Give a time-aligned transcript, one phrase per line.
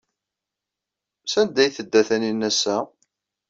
[1.31, 2.77] Sanda ay tedda Taninna ass-a?